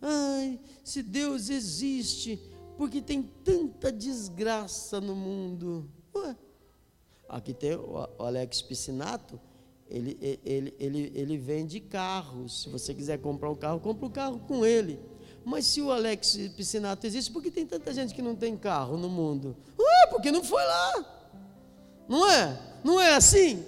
Ai, 0.00 0.58
se 0.82 1.02
Deus 1.02 1.50
existe, 1.50 2.40
porque 2.78 3.02
tem 3.02 3.22
tanta 3.22 3.92
desgraça 3.92 5.02
no 5.02 5.14
mundo. 5.14 5.86
Ué, 6.14 6.34
aqui 7.28 7.52
tem 7.52 7.76
o 7.76 8.08
Alex 8.18 8.62
Piscinato 8.62 9.38
ele, 9.88 10.40
ele, 10.44 10.74
ele, 10.78 11.12
ele 11.14 11.36
vende 11.36 11.80
carros. 11.80 12.62
Se 12.62 12.68
você 12.68 12.94
quiser 12.94 13.18
comprar 13.18 13.50
um 13.50 13.54
carro, 13.54 13.80
compra 13.80 14.06
o 14.06 14.08
um 14.08 14.12
carro 14.12 14.38
com 14.46 14.64
ele. 14.64 14.98
Mas 15.44 15.66
se 15.66 15.80
o 15.82 15.90
Alex 15.90 16.38
Piscinato 16.56 17.06
existe, 17.06 17.30
por 17.30 17.42
que 17.42 17.50
tem 17.50 17.66
tanta 17.66 17.92
gente 17.92 18.14
que 18.14 18.22
não 18.22 18.34
tem 18.34 18.56
carro 18.56 18.96
no 18.96 19.10
mundo? 19.10 19.56
Ué, 19.78 20.06
porque 20.10 20.32
não 20.32 20.42
foi 20.42 20.64
lá. 20.64 21.30
Não 22.08 22.30
é? 22.30 22.60
Não 22.82 23.00
é 23.00 23.14
assim? 23.14 23.64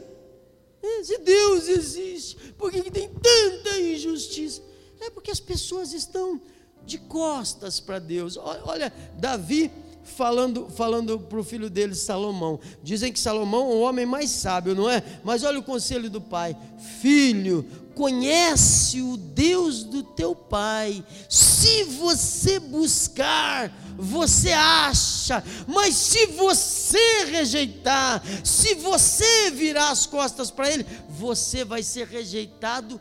É, 0.83 1.05
se 1.05 1.19
Deus 1.19 1.69
existe, 1.69 2.53
por 2.53 2.71
que, 2.71 2.83
que 2.83 2.91
tem 2.91 3.09
tanta 3.09 3.79
injustiça? 3.79 4.63
É 5.01 5.11
porque 5.11 5.31
as 5.31 5.41
pessoas 5.41 5.93
estão 5.93 6.41
de 6.85 6.97
costas 6.97 7.81
para 7.81 7.99
Deus. 7.99 8.37
Olha, 8.37 8.93
Davi 9.19 9.71
falando 10.07 10.69
falando 10.71 11.19
para 11.19 11.39
o 11.39 11.45
filho 11.45 11.69
dele 11.69 11.95
Salomão. 11.95 12.59
Dizem 12.83 13.13
que 13.13 13.19
Salomão 13.19 13.71
é 13.71 13.75
o 13.75 13.81
homem 13.81 14.07
mais 14.07 14.31
sábio, 14.31 14.75
não 14.75 14.89
é? 14.89 15.03
Mas 15.25 15.43
olha 15.43 15.59
o 15.59 15.63
conselho 15.63 16.09
do 16.09 16.21
pai: 16.21 16.57
Filho, 17.01 17.65
conhece 17.95 19.01
o 19.03 19.17
Deus 19.17 19.83
do 19.83 20.03
teu 20.03 20.35
pai. 20.35 21.05
Se 21.29 21.85
você 21.85 22.61
buscar, 22.61 23.73
você 23.97 24.53
acha, 24.53 25.43
mas 25.67 25.95
se 25.95 26.27
você 26.27 27.25
rejeitar, 27.25 28.23
se 28.45 28.75
você 28.75 29.51
virar 29.51 29.91
as 29.91 30.07
costas 30.07 30.51
para 30.51 30.71
ele, 30.71 30.87
você 31.09 31.65
vai 31.65 31.83
ser 31.83 32.07
rejeitado 32.07 33.01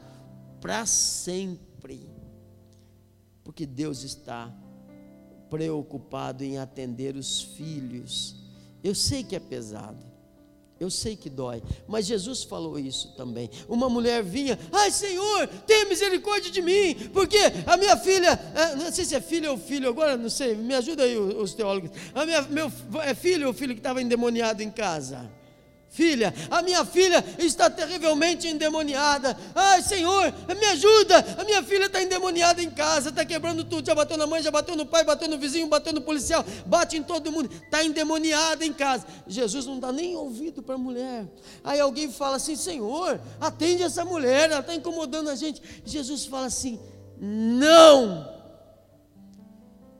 para 0.62 0.86
sempre. 0.86 2.10
Porque 3.44 3.66
Deus 3.66 4.04
está 4.04 4.52
preocupado 5.56 6.44
em 6.44 6.58
atender 6.58 7.16
os 7.16 7.42
filhos. 7.42 8.36
Eu 8.84 8.94
sei 8.94 9.24
que 9.24 9.38
é 9.38 9.40
pesado. 9.40 10.06
Eu 10.78 10.92
sei 10.92 11.16
que 11.16 11.30
dói, 11.30 11.64
mas 11.88 12.06
Jesus 12.06 12.44
falou 12.44 12.78
isso 12.78 13.16
também. 13.16 13.50
Uma 13.70 13.88
mulher 13.88 14.22
vinha, 14.22 14.60
ai 14.74 14.92
Senhor, 14.92 15.48
tenha 15.66 15.86
misericórdia 15.86 16.52
de 16.52 16.62
mim, 16.62 16.94
porque 17.14 17.38
a 17.66 17.78
minha 17.78 17.96
filha, 17.96 18.38
é, 18.54 18.76
não 18.76 18.92
sei 18.92 19.06
se 19.06 19.16
é 19.16 19.22
filha 19.22 19.50
ou 19.50 19.58
filho, 19.58 19.88
agora 19.88 20.18
não 20.18 20.30
sei, 20.30 20.54
me 20.54 20.74
ajuda 20.74 21.04
aí 21.04 21.18
os 21.18 21.54
teólogos. 21.54 21.92
A 22.14 22.26
minha, 22.26 22.42
meu, 22.42 22.70
é 23.02 23.16
filho 23.16 23.48
ou 23.48 23.54
filho 23.54 23.74
que 23.74 23.80
estava 23.80 24.02
endemoniado 24.02 24.62
em 24.62 24.70
casa? 24.70 25.32
Filha, 25.96 26.34
a 26.52 26.62
minha 26.62 26.84
filha 26.84 27.24
está 27.40 27.70
terrivelmente 27.70 28.48
endemoniada. 28.48 29.36
Ai, 29.56 29.82
Senhor, 29.82 30.34
me 30.48 30.66
ajuda. 30.66 31.26
A 31.40 31.44
minha 31.46 31.64
filha 31.64 31.86
está 31.86 32.04
endemoniada 32.04 32.62
em 32.62 32.70
casa, 32.70 33.10
está 33.10 33.24
quebrando 33.24 33.64
tudo. 33.64 33.86
Já 33.86 33.96
bateu 33.96 34.18
na 34.18 34.28
mãe, 34.28 34.44
já 34.44 34.52
bateu 34.52 34.76
no 34.76 34.86
pai, 34.86 35.06
bateu 35.06 35.30
no 35.30 35.38
vizinho, 35.38 35.68
bateu 35.68 35.94
no 35.94 36.02
policial, 36.02 36.44
bate 36.66 36.98
em 36.98 37.04
todo 37.04 37.32
mundo. 37.32 37.50
Está 37.50 37.84
endemoniada 37.84 38.66
em 38.66 38.74
casa. 38.74 39.08
Jesus 39.26 39.66
não 39.66 39.80
dá 39.80 39.92
nem 39.92 40.16
ouvido 40.16 40.62
para 40.62 40.76
a 40.76 40.78
mulher. 40.78 41.26
Aí 41.64 41.80
alguém 41.80 42.12
fala 42.12 42.36
assim: 42.36 42.58
Senhor, 42.58 43.20
atende 43.40 43.82
essa 43.84 44.04
mulher, 44.04 44.52
ela 44.52 44.60
está 44.60 44.76
incomodando 44.76 45.30
a 45.30 45.36
gente. 45.36 45.62
Jesus 45.86 46.26
fala 46.26 46.48
assim: 46.48 46.78
Não, 47.18 48.30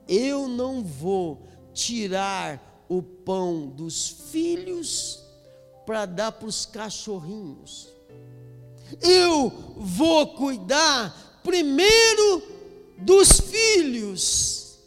eu 0.06 0.46
não 0.46 0.84
vou 0.84 1.48
tirar 1.72 2.84
o 2.88 3.02
pão 3.02 3.66
dos 3.66 4.08
filhos 4.30 5.25
para 5.86 6.04
dar 6.04 6.32
para 6.32 6.48
os 6.48 6.66
cachorrinhos. 6.66 7.88
Eu 9.00 9.74
vou 9.76 10.34
cuidar 10.34 11.40
primeiro 11.42 12.42
dos 12.98 13.40
filhos. 13.40 14.78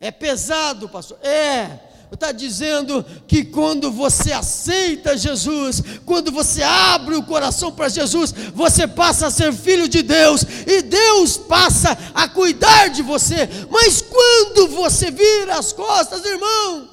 É 0.00 0.10
pesado, 0.10 0.88
pastor? 0.88 1.18
É. 1.22 1.86
Está 2.10 2.32
dizendo 2.32 3.04
que 3.26 3.44
quando 3.44 3.90
você 3.90 4.32
aceita 4.32 5.16
Jesus, 5.16 5.82
quando 6.06 6.32
você 6.32 6.62
abre 6.62 7.14
o 7.14 7.22
coração 7.22 7.70
para 7.70 7.90
Jesus, 7.90 8.32
você 8.54 8.88
passa 8.88 9.26
a 9.26 9.30
ser 9.30 9.52
filho 9.52 9.86
de 9.86 10.02
Deus 10.02 10.42
e 10.66 10.80
Deus 10.80 11.36
passa 11.36 11.96
a 12.14 12.26
cuidar 12.26 12.88
de 12.88 13.02
você. 13.02 13.46
Mas 13.70 14.00
quando 14.00 14.68
você 14.68 15.10
vira 15.10 15.58
as 15.58 15.70
costas, 15.70 16.24
irmão, 16.24 16.88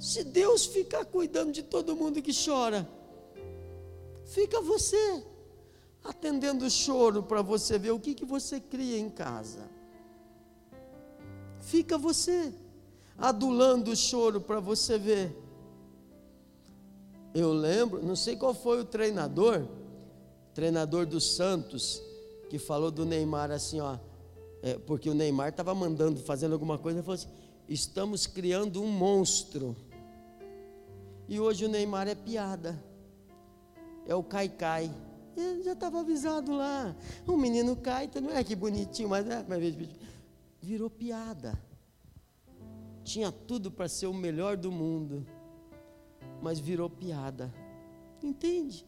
se 0.00 0.24
Deus 0.24 0.64
ficar 0.64 1.04
cuidando 1.04 1.52
de 1.52 1.62
todo 1.62 1.94
mundo 1.94 2.22
que 2.22 2.32
chora, 2.32 2.88
fica 4.24 4.62
você 4.62 5.22
atendendo 6.02 6.64
o 6.64 6.70
choro 6.70 7.22
para 7.22 7.42
você 7.42 7.78
ver 7.78 7.90
o 7.90 8.00
que, 8.00 8.14
que 8.14 8.24
você 8.24 8.58
cria 8.58 8.98
em 8.98 9.10
casa. 9.10 9.68
Fica 11.60 11.98
você 11.98 12.50
adulando 13.18 13.90
o 13.90 13.96
choro 13.96 14.40
para 14.40 14.58
você 14.58 14.98
ver. 14.98 15.36
Eu 17.34 17.52
lembro, 17.52 18.02
não 18.02 18.16
sei 18.16 18.36
qual 18.36 18.54
foi 18.54 18.80
o 18.80 18.84
treinador, 18.86 19.68
treinador 20.54 21.04
dos 21.04 21.36
Santos, 21.36 22.02
que 22.48 22.58
falou 22.58 22.90
do 22.90 23.04
Neymar 23.04 23.50
assim, 23.50 23.80
ó, 23.80 23.98
é, 24.62 24.78
porque 24.78 25.10
o 25.10 25.14
Neymar 25.14 25.50
estava 25.50 25.74
mandando, 25.74 26.20
fazendo 26.20 26.54
alguma 26.54 26.78
coisa, 26.78 26.98
ele 26.98 27.04
falou 27.04 27.16
assim: 27.16 27.28
estamos 27.68 28.26
criando 28.26 28.82
um 28.82 28.88
monstro. 28.90 29.76
E 31.30 31.38
hoje 31.38 31.64
o 31.64 31.68
Neymar 31.68 32.08
é 32.08 32.14
piada. 32.16 32.82
É 34.04 34.12
o 34.16 34.22
cai-cai. 34.24 34.92
Ele 35.36 35.62
já 35.62 35.74
estava 35.74 36.00
avisado 36.00 36.52
lá. 36.52 36.96
O 37.24 37.36
menino 37.36 37.76
cai, 37.76 38.06
então 38.06 38.20
não 38.20 38.32
é 38.32 38.42
que 38.42 38.56
bonitinho, 38.56 39.08
mas, 39.08 39.24
é, 39.28 39.46
virou 40.60 40.90
piada. 40.90 41.56
Tinha 43.04 43.30
tudo 43.30 43.70
para 43.70 43.88
ser 43.88 44.08
o 44.08 44.12
melhor 44.12 44.56
do 44.56 44.72
mundo, 44.72 45.24
mas 46.42 46.58
virou 46.58 46.90
piada. 46.90 47.54
Entende? 48.20 48.84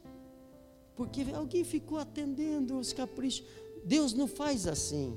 Porque 0.96 1.24
alguém 1.32 1.62
ficou 1.62 1.96
atendendo 1.96 2.76
os 2.76 2.92
caprichos. 2.92 3.46
Deus 3.84 4.14
não 4.14 4.26
faz 4.26 4.66
assim. 4.66 5.16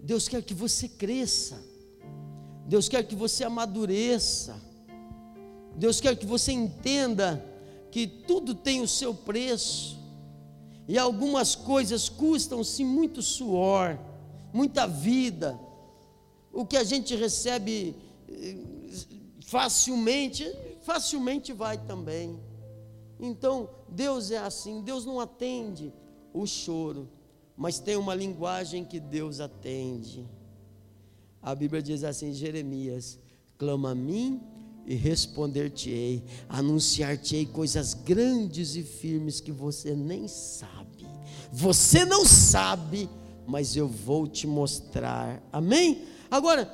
Deus 0.00 0.28
quer 0.28 0.44
que 0.44 0.54
você 0.54 0.88
cresça. 0.88 1.60
Deus 2.68 2.88
quer 2.88 3.02
que 3.02 3.16
você 3.16 3.42
amadureça. 3.42 4.70
Deus 5.76 6.00
quer 6.00 6.16
que 6.16 6.26
você 6.26 6.52
entenda 6.52 7.44
que 7.90 8.06
tudo 8.06 8.54
tem 8.54 8.80
o 8.80 8.88
seu 8.88 9.14
preço, 9.14 10.00
e 10.88 10.98
algumas 10.98 11.54
coisas 11.54 12.08
custam-se 12.08 12.84
muito 12.84 13.22
suor, 13.22 13.98
muita 14.52 14.86
vida. 14.86 15.58
O 16.52 16.66
que 16.66 16.76
a 16.76 16.84
gente 16.84 17.14
recebe 17.14 17.94
eh, 18.28 18.56
facilmente, 19.46 20.44
facilmente 20.82 21.52
vai 21.52 21.78
também. 21.78 22.38
Então, 23.20 23.70
Deus 23.88 24.30
é 24.30 24.38
assim, 24.38 24.82
Deus 24.82 25.06
não 25.06 25.20
atende 25.20 25.92
o 26.34 26.46
choro, 26.46 27.08
mas 27.56 27.78
tem 27.78 27.96
uma 27.96 28.14
linguagem 28.14 28.84
que 28.84 28.98
Deus 28.98 29.38
atende. 29.38 30.28
A 31.40 31.54
Bíblia 31.54 31.82
diz 31.82 32.02
assim, 32.04 32.32
Jeremias: 32.32 33.18
clama 33.56 33.90
a 33.90 33.94
mim 33.94 34.40
e 34.86 34.94
responder-te-ei, 34.94 36.24
anunciar-te-ei 36.48 37.46
coisas 37.46 37.94
grandes 37.94 38.74
e 38.76 38.82
firmes 38.82 39.40
que 39.40 39.52
você 39.52 39.94
nem 39.94 40.26
sabe. 40.26 41.06
Você 41.52 42.04
não 42.04 42.24
sabe, 42.24 43.08
mas 43.46 43.76
eu 43.76 43.86
vou 43.86 44.26
te 44.26 44.46
mostrar. 44.46 45.42
Amém? 45.52 46.02
Agora, 46.30 46.70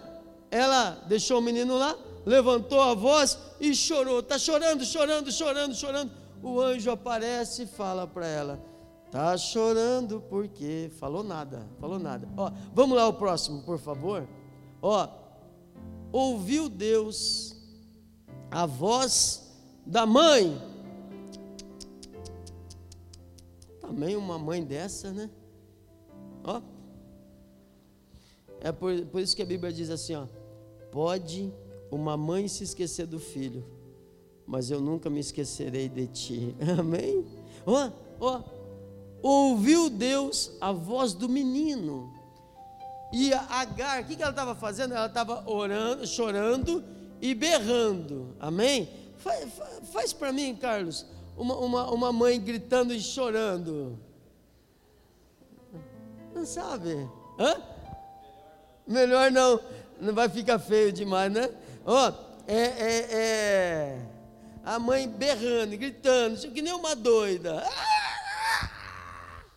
ela 0.50 1.04
deixou 1.08 1.38
o 1.38 1.42
menino 1.42 1.76
lá, 1.76 1.96
levantou 2.24 2.80
a 2.80 2.94
voz 2.94 3.38
e 3.60 3.74
chorou. 3.74 4.20
Está 4.20 4.38
chorando, 4.38 4.84
chorando, 4.84 5.30
chorando, 5.30 5.74
chorando. 5.74 6.12
O 6.42 6.60
anjo 6.60 6.90
aparece 6.90 7.64
e 7.64 7.66
fala 7.66 8.06
para 8.06 8.26
ela: 8.26 8.62
Está 9.06 9.36
chorando 9.36 10.22
porque 10.30 10.90
falou 10.98 11.24
nada, 11.24 11.66
falou 11.80 11.98
nada. 11.98 12.28
Ó, 12.36 12.50
vamos 12.74 12.96
lá 12.96 13.08
o 13.08 13.14
próximo, 13.14 13.62
por 13.62 13.78
favor. 13.78 14.28
Ó, 14.80 15.08
ouviu 16.12 16.68
Deus 16.68 17.57
a 18.50 18.66
voz 18.66 19.48
da 19.84 20.06
mãe. 20.06 20.60
Também 23.80 24.16
uma 24.16 24.38
mãe 24.38 24.62
dessa, 24.64 25.10
né? 25.12 25.30
Ó. 26.44 26.60
É 28.60 28.72
por, 28.72 28.94
por 29.06 29.20
isso 29.20 29.36
que 29.36 29.42
a 29.42 29.46
Bíblia 29.46 29.72
diz 29.72 29.90
assim, 29.90 30.14
ó. 30.14 30.26
Pode 30.90 31.52
uma 31.90 32.16
mãe 32.16 32.48
se 32.48 32.64
esquecer 32.64 33.06
do 33.06 33.18
filho, 33.18 33.64
mas 34.46 34.70
eu 34.70 34.80
nunca 34.80 35.08
me 35.08 35.20
esquecerei 35.20 35.88
de 35.88 36.06
ti. 36.06 36.56
Amém? 36.78 37.24
Ó, 37.66 37.90
ó. 38.20 38.42
Ouviu 39.20 39.90
Deus 39.90 40.52
a 40.60 40.70
voz 40.70 41.12
do 41.12 41.28
menino. 41.28 42.12
E 43.12 43.32
a 43.32 43.40
Agar, 43.60 44.02
o 44.02 44.06
que, 44.06 44.16
que 44.16 44.22
ela 44.22 44.30
estava 44.30 44.54
fazendo? 44.54 44.94
Ela 44.94 45.06
estava 45.06 45.48
orando, 45.50 46.06
chorando 46.06 46.84
e 47.20 47.34
berrando. 47.34 48.36
Amém? 48.40 48.88
Faz, 49.18 49.48
faz 49.92 50.12
para 50.12 50.32
mim, 50.32 50.54
Carlos, 50.56 51.04
uma, 51.36 51.56
uma, 51.56 51.90
uma 51.90 52.12
mãe 52.12 52.40
gritando 52.40 52.94
e 52.94 53.00
chorando. 53.00 53.98
Não 56.34 56.46
sabe? 56.46 57.08
Hã? 57.38 57.60
Melhor 58.86 59.30
não, 59.30 59.60
não 60.00 60.14
vai 60.14 60.28
ficar 60.28 60.58
feio 60.58 60.92
demais, 60.92 61.32
né? 61.32 61.50
Ó, 61.84 62.12
é, 62.46 62.56
é, 62.56 63.08
é, 63.12 63.98
a 64.64 64.78
mãe 64.78 65.08
berrando, 65.08 65.76
gritando, 65.76 66.50
que 66.50 66.62
nem 66.62 66.72
uma 66.72 66.96
doida, 66.96 67.62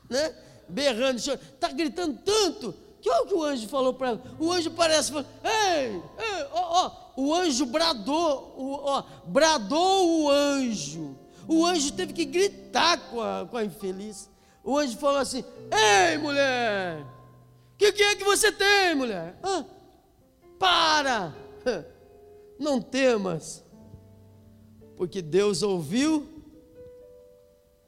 né? 0.10 0.36
Berrando, 0.68 1.20
chorando, 1.20 1.42
está 1.42 1.68
gritando 1.70 2.18
tanto 2.24 2.74
Que 3.02 3.10
olha 3.10 3.24
o 3.24 3.28
que 3.28 3.34
o 3.34 3.44
anjo 3.44 3.68
falou 3.68 3.94
para 3.94 4.10
ela. 4.10 4.22
O 4.40 4.52
anjo 4.52 4.72
parece, 4.72 5.14
ei, 5.16 6.02
ei, 6.20 6.48
ó, 6.52 6.86
ó, 6.86 6.92
o 7.16 7.34
anjo 7.34 7.66
bradou, 7.66 8.56
o, 8.58 8.74
ó, 8.84 9.04
bradou 9.26 10.24
o 10.24 10.30
anjo. 10.30 11.16
O 11.48 11.66
anjo 11.66 11.92
teve 11.94 12.14
que 12.14 12.26
gritar 12.26 13.10
com 13.10 13.22
a, 13.22 13.48
com 13.50 13.58
a 13.58 13.66
infeliz. 13.66 14.30
O 14.64 14.78
anjo 14.78 14.98
falou 14.98 15.20
assim: 15.20 15.44
Ei, 15.72 16.18
mulher, 16.18 17.02
o 17.02 17.78
que, 17.78 17.92
que, 17.92 18.04
é 18.04 18.16
que 18.16 18.24
você 18.24 18.52
tem, 18.52 18.96
mulher? 18.96 19.38
Ah, 19.44 19.66
para, 20.58 21.36
não 22.60 22.82
temas, 22.82 23.64
porque 24.96 25.22
Deus 25.22 25.64
ouviu 25.64 26.28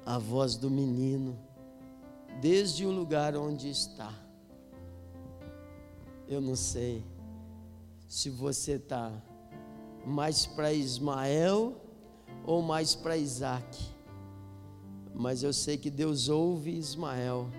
a 0.05 0.17
voz 0.17 0.55
do 0.55 0.69
menino 0.69 1.39
desde 2.41 2.85
o 2.85 2.91
lugar 2.91 3.35
onde 3.35 3.69
está. 3.69 4.11
Eu 6.27 6.41
não 6.41 6.55
sei 6.55 7.03
se 8.13 8.29
você 8.29 8.73
está 8.73 9.11
mais 10.05 10.45
para 10.45 10.71
Ismael 10.71 11.75
ou 12.45 12.61
mais 12.61 12.93
para 12.93 13.17
Isaac, 13.17 13.75
mas 15.15 15.41
eu 15.41 15.51
sei 15.51 15.77
que 15.77 15.89
Deus 15.89 16.29
ouve 16.29 16.77
Ismael, 16.77 17.49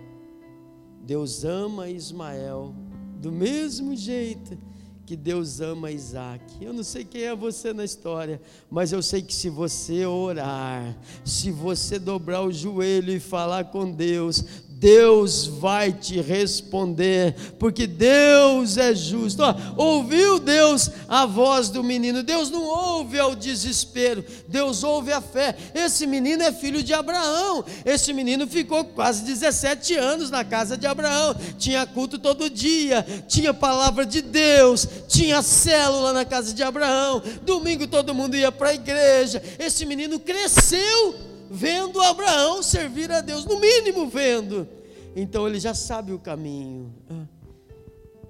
Deus 1.03 1.45
ama 1.45 1.89
Ismael, 1.89 2.73
do 3.21 3.33
mesmo 3.33 3.97
jeito 3.97 4.57
que 5.05 5.17
Deus 5.17 5.61
ama 5.61 5.91
Isaac. 5.91 6.45
Eu 6.65 6.73
não 6.73 6.85
sei 6.85 7.05
quem 7.05 7.23
é 7.23 7.35
você 7.35 7.73
na 7.73 7.85
história, 7.85 8.41
mas 8.71 8.93
eu 8.93 9.03
sei 9.03 9.23
que 9.23 9.35
se 9.35 9.51
você 9.51 10.07
orar, 10.07 10.97
se 11.25 11.51
você 11.51 11.99
dobrar 11.99 12.43
o 12.43 12.53
joelho 12.53 13.13
e 13.13 13.19
falar 13.19 13.65
com 13.65 13.91
Deus, 13.91 14.45
Deus 14.85 15.47
vai 15.47 15.95
te 15.95 16.21
responder, 16.21 17.35
porque 17.59 17.87
Deus 17.87 18.77
é 18.77 18.95
justo. 18.95 19.43
ouviu 19.79 20.39
Deus 20.39 20.91
a 21.09 21.25
voz 21.25 21.71
do 21.71 21.83
menino? 21.83 22.23
Deus 22.23 22.51
não 22.51 22.63
ouve 22.65 23.19
ao 23.19 23.35
desespero, 23.35 24.23
Deus 24.47 24.85
ouve 24.85 25.11
a 25.11 25.23
fé. 25.23 25.57
Esse 25.75 26.07
menino 26.07 26.43
é 26.43 26.53
filho 26.53 26.83
de 26.83 26.93
Abraão. 26.93 27.65
Esse 27.83 28.13
menino 28.13 28.47
ficou 28.47 28.85
quase 28.85 29.25
17 29.25 29.95
anos 29.95 30.31
na 30.31 30.45
casa 30.45 30.77
de 30.77 30.87
Abraão. 30.87 31.35
Tinha 31.57 31.87
culto 31.87 32.19
todo 32.19 32.51
dia, 32.51 33.07
tinha 33.27 33.55
palavra 33.55 34.05
de 34.05 34.21
Deus, 34.21 34.87
tinha 35.09 35.41
célula 35.41 36.13
na 36.13 36.27
casa 36.27 36.53
de 36.53 36.63
Abraão. 36.63 37.23
Domingo 37.41 37.87
todo 37.87 38.13
mundo 38.13 38.37
ia 38.37 38.53
para 38.53 38.69
a 38.69 38.75
igreja. 38.75 39.43
Esse 39.59 39.87
menino 39.87 40.21
cresceu 40.21 41.34
vendo 41.51 42.01
Abraão 42.01 42.63
servir 42.63 43.11
a 43.11 43.21
Deus, 43.21 43.45
no 43.45 43.59
mínimo 43.59 44.07
vendo. 44.09 44.69
Então 45.17 45.47
ele 45.47 45.61
já 45.61 45.75
sabe 45.75 46.13
o 46.13 46.19
caminho. 46.19 46.93
Ah, 47.11 47.27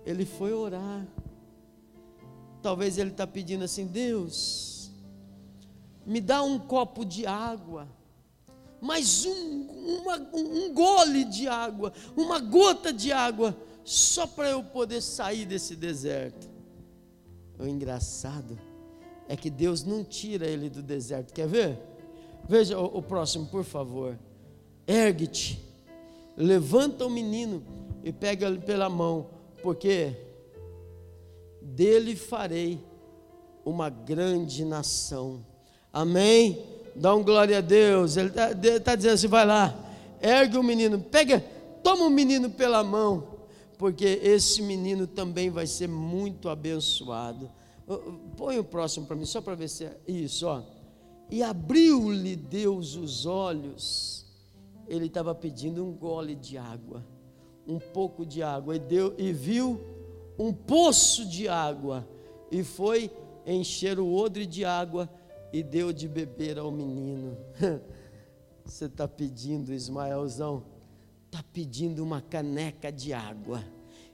ele 0.05 0.27
foi 0.27 0.53
orar. 0.53 1.07
Talvez 2.63 2.99
ele 2.99 3.11
está 3.11 3.27
pedindo 3.27 3.65
assim: 3.65 3.87
Deus, 3.87 4.91
me 6.07 6.21
dá 6.21 6.43
um 6.43 6.59
copo 6.59 7.05
de 7.05 7.27
água, 7.27 7.89
mais 8.81 9.25
um, 9.25 9.67
uma, 10.01 10.17
um 10.33 10.75
gole 10.75 11.25
de 11.25 11.49
água, 11.49 11.93
uma 12.17 12.39
gota 12.39 12.93
de 12.93 13.13
água, 13.13 13.57
só 13.85 14.27
para 14.27 14.51
eu 14.51 14.63
poder 14.63 15.01
sair 15.01 15.47
desse 15.47 15.75
deserto. 15.75 16.49
O 17.59 17.67
engraçado 17.67 18.59
é 19.29 19.37
que 19.37 19.49
Deus 19.49 19.85
não 19.85 20.05
tira 20.05 20.47
ele 20.47 20.69
do 20.69 20.83
deserto, 20.83 21.33
quer 21.33 21.47
ver? 21.47 21.94
Veja 22.49 22.79
o, 22.79 22.99
o 22.99 23.03
próximo, 23.03 23.47
por 23.47 23.65
favor. 23.65 24.19
Ergue-te, 24.87 25.63
levanta 26.37 27.07
o 27.07 27.11
menino 27.11 27.63
e 28.03 28.13
pega-lhe 28.13 28.59
pela 28.59 28.89
mão, 28.89 29.27
porque 29.63 30.15
dele 31.63 32.15
farei 32.15 32.85
uma 33.65 33.89
grande 33.89 34.65
nação. 34.65 35.45
Amém? 35.93 36.63
Dá 36.95 37.15
um 37.15 37.23
glória 37.23 37.59
a 37.59 37.63
Deus. 37.63 38.17
Ele 38.17 38.29
está 38.29 38.51
tá 38.81 38.95
dizendo 38.95 39.15
assim: 39.15 39.27
vai 39.27 39.47
lá, 39.47 39.75
ergue 40.21 40.59
o 40.59 40.63
menino, 40.63 41.01
pega, 41.01 41.43
toma 41.83 42.05
o 42.05 42.11
menino 42.11 42.51
pela 42.51 42.85
mão, 42.85 43.27
porque 43.79 44.21
esse 44.23 44.61
menino 44.61 45.07
também 45.07 45.49
vai 45.49 45.67
ser 45.67 45.89
muito 45.89 46.51
abençoado. 46.51 47.51
Põe 48.37 48.59
o 48.59 48.65
próximo 48.65 49.07
para 49.07 49.17
mim, 49.17 49.25
só 49.25 49.41
para 49.41 49.55
ver 49.55 49.69
se 49.69 49.85
é 49.85 49.97
isso, 50.07 50.47
ó 50.47 50.63
e 51.31 51.43
abriu-lhe 51.43 52.37
Deus 52.37 52.97
os 52.97 53.27
olhos. 53.27 54.27
Ele 54.87 55.07
estava 55.07 55.35
pedindo 55.35 55.85
um 55.85 55.93
gole 55.93 56.35
de 56.35 56.59
água, 56.59 57.05
um 57.67 57.79
pouco 57.79 58.27
de 58.27 58.43
água, 58.43 58.77
e, 58.77 58.79
deu, 58.79 59.15
e 59.17 59.33
viu 59.33 59.81
um 60.39 60.53
poço 60.53 61.27
de 61.27 61.49
água, 61.49 62.07
e 62.51 62.63
foi 62.63 63.11
encher 63.47 63.99
o 63.99 64.13
odre 64.15 64.47
de 64.47 64.65
água 64.65 65.09
e 65.53 65.63
deu 65.63 65.93
de 65.93 66.09
beber 66.09 66.59
ao 66.59 66.71
menino. 66.71 67.37
Você 68.65 68.87
está 68.87 69.07
pedindo, 69.07 69.73
Ismaelzão, 69.73 70.65
está 71.27 71.43
pedindo 71.53 72.03
uma 72.03 72.21
caneca 72.21 72.91
de 72.91 73.13
água 73.13 73.63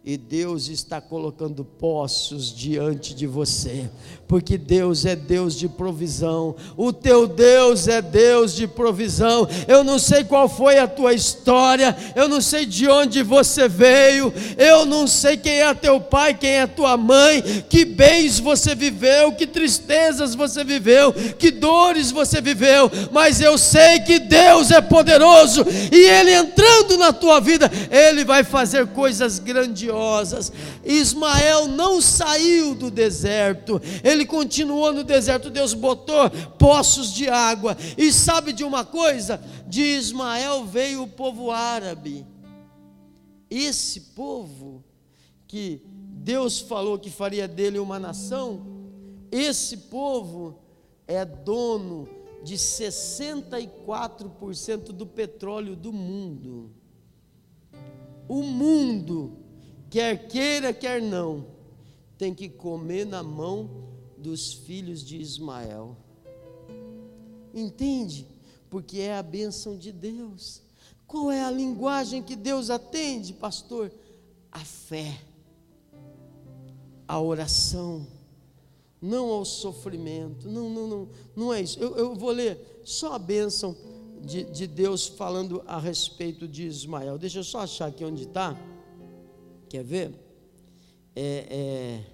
e 0.02 0.16
Deus 0.16 0.68
está 0.68 0.98
colocando 0.98 1.62
poços 1.62 2.54
diante 2.56 3.14
de 3.14 3.26
você, 3.26 3.90
porque 4.26 4.56
Deus 4.56 5.04
é 5.04 5.14
Deus 5.14 5.54
de 5.54 5.68
provisão, 5.68 6.56
o 6.74 6.90
teu 6.90 7.26
Deus 7.26 7.86
é 7.86 8.00
Deus 8.00 8.54
de 8.54 8.66
provisão. 8.66 9.46
Eu 9.68 9.84
não 9.84 9.98
sei 9.98 10.24
qual 10.24 10.48
foi 10.48 10.78
a 10.78 10.88
tua 10.88 11.12
história, 11.12 11.94
eu 12.16 12.28
não 12.28 12.40
sei 12.40 12.64
de 12.64 12.88
onde 12.88 13.22
você 13.22 13.68
veio, 13.68 14.32
eu 14.56 14.86
não 14.86 15.06
sei 15.06 15.36
quem 15.36 15.60
é 15.60 15.74
teu 15.74 16.00
pai, 16.00 16.32
quem 16.32 16.52
é 16.52 16.66
tua 16.66 16.96
mãe, 16.96 17.42
que 17.68 17.84
bens 17.84 18.38
você 18.38 18.74
viveu, 18.74 19.32
que 19.32 19.46
tristezas 19.46 20.34
você 20.34 20.64
viveu, 20.64 21.12
que 21.12 21.50
dores 21.50 22.10
você 22.10 22.40
viveu, 22.40 22.90
mas 23.12 23.38
eu 23.38 23.58
sei 23.58 24.00
que 24.00 24.18
Deus 24.18 24.70
é 24.70 24.80
poderoso 24.80 25.62
e 25.92 26.06
Ele 26.06 26.32
entrando 26.32 26.96
na 26.96 27.12
tua 27.12 27.38
vida, 27.38 27.70
Ele 27.90 28.24
vai 28.24 28.42
fazer 28.42 28.86
coisas 28.86 29.38
grandiosas 29.38 29.89
grandiosas. 29.90 30.52
Ismael 30.84 31.68
não 31.68 32.00
saiu 32.00 32.74
do 32.74 32.90
deserto, 32.90 33.80
ele 34.02 34.24
continuou 34.24 34.92
no 34.92 35.04
deserto. 35.04 35.50
Deus 35.50 35.74
botou 35.74 36.30
poços 36.58 37.12
de 37.12 37.28
água. 37.28 37.76
E 37.98 38.12
sabe 38.12 38.52
de 38.52 38.64
uma 38.64 38.84
coisa? 38.84 39.42
De 39.66 39.82
Ismael 39.82 40.64
veio 40.64 41.02
o 41.02 41.08
povo 41.08 41.50
árabe. 41.50 42.24
Esse 43.50 44.00
povo 44.00 44.84
que 45.46 45.82
Deus 45.84 46.60
falou 46.60 46.98
que 46.98 47.10
faria 47.10 47.48
dele 47.48 47.78
uma 47.78 47.98
nação, 47.98 48.66
esse 49.32 49.76
povo 49.76 50.60
é 51.06 51.24
dono 51.24 52.08
de 52.44 52.54
64% 52.54 54.92
do 54.92 55.06
petróleo 55.06 55.74
do 55.74 55.92
mundo. 55.92 56.70
O 58.28 58.42
mundo 58.42 59.39
quer 59.90 60.28
queira, 60.28 60.72
quer 60.72 61.02
não, 61.02 61.44
tem 62.16 62.32
que 62.32 62.48
comer 62.48 63.04
na 63.04 63.22
mão 63.22 63.68
dos 64.16 64.52
filhos 64.52 65.04
de 65.04 65.20
Ismael. 65.20 65.96
Entende? 67.52 68.26
Porque 68.70 69.00
é 69.00 69.16
a 69.16 69.22
bênção 69.22 69.76
de 69.76 69.90
Deus. 69.90 70.62
Qual 71.06 71.30
é 71.30 71.42
a 71.42 71.50
linguagem 71.50 72.22
que 72.22 72.36
Deus 72.36 72.70
atende, 72.70 73.32
pastor? 73.32 73.90
A 74.52 74.60
fé, 74.60 75.20
a 77.06 77.20
oração, 77.20 78.06
não 79.02 79.30
ao 79.30 79.44
sofrimento. 79.44 80.48
Não, 80.48 80.70
não, 80.70 80.86
não, 80.86 81.08
não 81.34 81.52
é 81.52 81.62
isso. 81.62 81.80
Eu, 81.80 81.96
eu 81.96 82.14
vou 82.14 82.30
ler 82.30 82.80
só 82.84 83.14
a 83.14 83.18
bênção 83.18 83.76
de, 84.22 84.44
de 84.44 84.66
Deus 84.66 85.08
falando 85.08 85.62
a 85.66 85.80
respeito 85.80 86.46
de 86.46 86.66
Ismael. 86.66 87.18
Deixa 87.18 87.38
eu 87.38 87.44
só 87.44 87.60
achar 87.60 87.86
aqui 87.86 88.04
onde 88.04 88.24
está. 88.24 88.56
Quer 89.70 89.84
ver? 89.84 90.12
É, 91.14 91.46
é... 91.48 92.04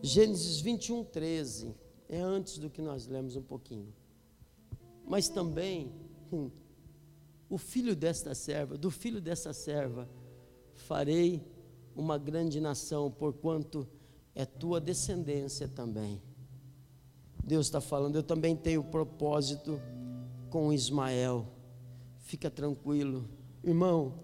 Gênesis 0.00 0.60
21, 0.60 1.02
13. 1.02 1.74
É 2.08 2.20
antes 2.20 2.58
do 2.58 2.70
que 2.70 2.80
nós 2.80 3.08
lemos 3.08 3.34
um 3.34 3.42
pouquinho. 3.42 3.92
Mas 5.04 5.28
também, 5.28 5.92
hum, 6.32 6.52
o 7.50 7.58
filho 7.58 7.96
desta 7.96 8.32
serva, 8.32 8.78
do 8.78 8.88
filho 8.88 9.20
dessa 9.20 9.52
serva, 9.52 10.08
farei 10.72 11.44
uma 11.96 12.16
grande 12.16 12.60
nação, 12.60 13.10
porquanto 13.10 13.88
é 14.36 14.44
tua 14.46 14.80
descendência 14.80 15.66
também. 15.66 16.22
Deus 17.42 17.66
está 17.66 17.80
falando, 17.80 18.14
eu 18.14 18.22
também 18.22 18.54
tenho 18.54 18.84
propósito 18.84 19.80
com 20.54 20.72
Ismael. 20.72 21.48
Fica 22.20 22.48
tranquilo, 22.48 23.28
irmão. 23.64 24.20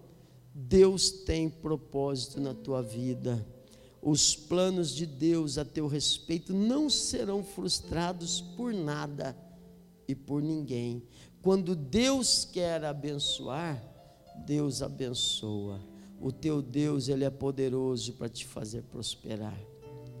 Deus 0.55 1.11
tem 1.11 1.49
propósito 1.49 2.39
na 2.39 2.53
tua 2.53 2.81
vida. 2.81 3.45
Os 4.01 4.33
planos 4.33 4.95
de 4.95 5.05
Deus 5.05 5.57
a 5.57 5.65
teu 5.65 5.87
respeito 5.87 6.53
não 6.53 6.89
serão 6.89 7.43
frustrados 7.43 8.39
por 8.39 8.73
nada 8.73 9.35
e 10.07 10.15
por 10.15 10.41
ninguém, 10.41 11.03
Quando 11.41 11.75
Deus 11.75 12.45
quer 12.45 12.85
abençoar, 12.85 13.83
Deus 14.45 14.81
abençoa. 14.81 15.81
O 16.21 16.31
teu 16.31 16.61
Deus, 16.61 17.09
ele 17.09 17.25
é 17.25 17.29
poderoso 17.29 18.13
para 18.13 18.29
te 18.29 18.45
fazer 18.45 18.83
prosperar. 18.83 19.59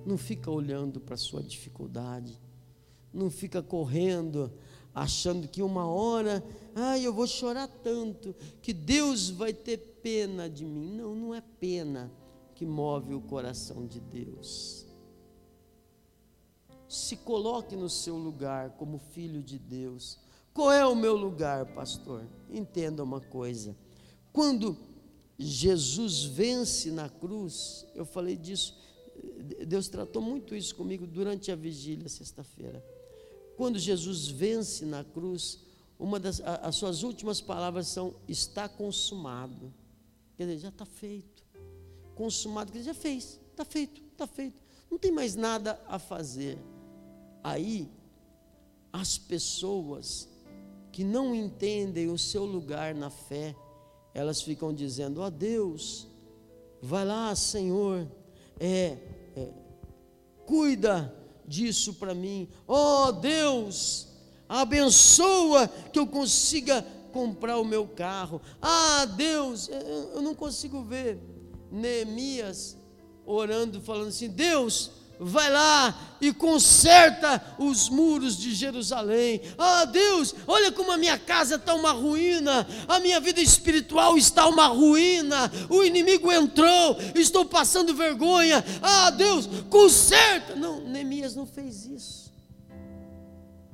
Não 0.05 0.17
fica 0.17 0.51
olhando 0.51 0.99
para 0.99 1.13
a 1.13 1.17
sua 1.17 1.41
dificuldade. 1.41 2.37
Não 3.13 3.29
fica 3.29 3.61
correndo 3.61 4.51
achando 4.93 5.47
que 5.47 5.61
uma 5.61 5.85
hora, 5.87 6.43
ah, 6.75 6.97
eu 6.99 7.13
vou 7.13 7.27
chorar 7.27 7.67
tanto 7.67 8.35
que 8.61 8.73
Deus 8.73 9.29
vai 9.29 9.53
ter 9.53 9.77
pena 10.01 10.49
de 10.49 10.65
mim. 10.65 10.93
Não, 10.93 11.15
não 11.15 11.35
é 11.35 11.41
pena 11.41 12.11
que 12.55 12.65
move 12.65 13.13
o 13.13 13.21
coração 13.21 13.85
de 13.87 13.99
Deus. 13.99 14.85
Se 16.87 17.15
coloque 17.15 17.75
no 17.75 17.89
seu 17.89 18.17
lugar 18.17 18.71
como 18.71 18.99
filho 18.99 19.41
de 19.41 19.57
Deus. 19.57 20.19
Qual 20.53 20.71
é 20.71 20.85
o 20.85 20.95
meu 20.95 21.15
lugar, 21.15 21.65
pastor? 21.73 22.27
Entenda 22.49 23.03
uma 23.03 23.21
coisa. 23.21 23.75
Quando 24.33 24.77
Jesus 25.37 26.23
vence 26.23 26.91
na 26.91 27.09
cruz, 27.09 27.85
eu 27.95 28.05
falei 28.05 28.35
disso, 28.35 28.77
Deus 29.65 29.87
tratou 29.87 30.21
muito 30.21 30.53
isso 30.53 30.75
comigo 30.75 31.07
durante 31.07 31.51
a 31.51 31.55
vigília, 31.55 32.09
sexta-feira. 32.09 32.83
Quando 33.61 33.77
Jesus 33.77 34.27
vence 34.27 34.87
na 34.87 35.03
cruz, 35.03 35.59
uma 35.99 36.19
das 36.19 36.41
as 36.41 36.75
suas 36.77 37.03
últimas 37.03 37.39
palavras 37.39 37.85
são: 37.89 38.15
está 38.27 38.67
consumado. 38.67 39.71
Quer 40.35 40.47
dizer, 40.47 40.57
já 40.57 40.69
está 40.69 40.83
feito. 40.83 41.45
Consumado, 42.15 42.71
quer 42.71 42.79
dizer, 42.79 42.91
já 42.91 42.99
fez, 42.99 43.39
está 43.51 43.63
feito, 43.63 44.01
está 44.13 44.25
feito. 44.25 44.59
Não 44.89 44.97
tem 44.97 45.11
mais 45.11 45.35
nada 45.35 45.79
a 45.87 45.99
fazer. 45.99 46.57
Aí, 47.43 47.87
as 48.91 49.19
pessoas 49.19 50.27
que 50.91 51.03
não 51.03 51.35
entendem 51.35 52.09
o 52.09 52.17
seu 52.17 52.45
lugar 52.45 52.95
na 52.95 53.11
fé, 53.11 53.55
elas 54.11 54.41
ficam 54.41 54.73
dizendo: 54.73 55.21
ó 55.21 55.27
oh, 55.27 55.29
Deus, 55.29 56.07
vai 56.81 57.05
lá, 57.05 57.35
Senhor, 57.35 58.11
é, 58.59 58.97
é 59.35 59.53
cuida 60.47 61.20
disso 61.47 61.93
para 61.95 62.13
mim. 62.13 62.47
Oh 62.67 63.11
Deus, 63.11 64.07
abençoa 64.47 65.67
que 65.91 65.99
eu 65.99 66.07
consiga 66.07 66.85
comprar 67.11 67.59
o 67.59 67.65
meu 67.65 67.87
carro. 67.87 68.41
Ah, 68.61 69.05
Deus, 69.05 69.69
eu 70.13 70.21
não 70.21 70.33
consigo 70.33 70.83
ver 70.83 71.19
Neemias 71.71 72.77
orando, 73.25 73.81
falando 73.81 74.09
assim: 74.09 74.29
Deus, 74.29 74.91
vai 75.23 75.51
lá 75.51 76.17
e 76.19 76.33
conserta 76.33 77.55
os 77.59 77.89
muros 77.89 78.35
de 78.35 78.53
Jerusalém. 78.55 79.41
Ah, 79.57 79.85
Deus, 79.85 80.33
olha 80.47 80.71
como 80.71 80.91
a 80.91 80.97
minha 80.97 81.17
casa 81.17 81.55
está 81.55 81.75
uma 81.75 81.91
ruína, 81.91 82.67
a 82.87 82.99
minha 82.99 83.19
vida 83.19 83.39
espiritual 83.39 84.17
está 84.17 84.47
uma 84.47 84.65
ruína. 84.67 85.51
O 85.69 85.83
inimigo 85.83 86.31
entrou, 86.31 86.97
estou 87.15 87.45
passando 87.45 87.93
vergonha. 87.93 88.63
Ah, 88.81 89.11
Deus, 89.11 89.47
conserta. 89.69 90.55
Não, 90.55 90.81
Neemias 90.81 91.35
não 91.35 91.45
fez 91.45 91.85
isso. 91.85 92.31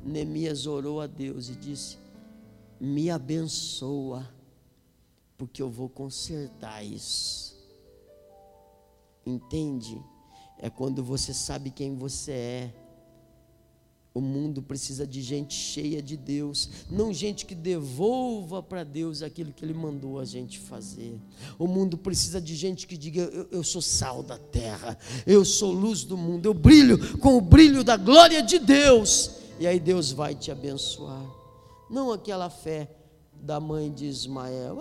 Neemias 0.03 0.67
orou 0.67 0.99
a 0.99 1.07
Deus 1.07 1.47
e 1.47 1.55
disse: 1.55 1.97
Me 2.79 3.09
abençoa, 3.09 4.27
porque 5.37 5.61
eu 5.61 5.69
vou 5.69 5.87
consertar 5.87 6.83
isso. 6.83 7.55
Entende? 9.25 10.01
É 10.59 10.69
quando 10.69 11.03
você 11.03 11.33
sabe 11.33 11.69
quem 11.69 11.95
você 11.95 12.31
é. 12.31 12.73
O 14.13 14.21
mundo 14.21 14.63
precisa 14.63 15.05
de 15.05 15.21
gente 15.21 15.53
cheia 15.53 16.01
de 16.01 16.17
Deus, 16.17 16.69
não 16.89 17.13
gente 17.13 17.45
que 17.45 17.53
devolva 17.53 18.63
para 18.63 18.83
Deus 18.83 19.21
aquilo 19.21 19.53
que 19.53 19.63
Ele 19.63 19.75
mandou 19.75 20.19
a 20.19 20.25
gente 20.25 20.57
fazer. 20.57 21.19
O 21.59 21.67
mundo 21.67 21.99
precisa 21.99 22.41
de 22.41 22.55
gente 22.55 22.87
que 22.87 22.97
diga: 22.97 23.21
eu, 23.21 23.47
eu, 23.51 23.63
sou 23.63 23.79
sal 23.79 24.23
da 24.23 24.39
terra, 24.39 24.97
eu 25.27 25.45
sou 25.45 25.71
luz 25.71 26.03
do 26.03 26.17
mundo, 26.17 26.47
eu 26.47 26.53
brilho 26.55 27.19
com 27.19 27.37
o 27.37 27.41
brilho 27.41 27.83
da 27.83 27.95
glória 27.95 28.41
de 28.41 28.57
Deus. 28.57 29.35
E 29.59 29.67
aí 29.67 29.79
Deus 29.79 30.11
vai 30.11 30.33
te 30.33 30.49
abençoar. 30.49 31.23
Não 31.87 32.11
aquela 32.11 32.49
fé 32.49 32.89
da 33.39 33.59
mãe 33.59 33.93
de 33.93 34.05
Ismael, 34.07 34.79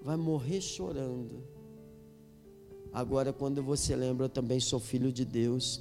vai 0.00 0.16
morrer 0.16 0.60
chorando 0.60 1.55
Agora, 2.92 3.32
quando 3.32 3.62
você 3.62 3.94
lembra, 3.94 4.26
eu 4.26 4.30
também 4.30 4.60
sou 4.60 4.80
filho 4.80 5.12
de 5.12 5.24
Deus. 5.24 5.80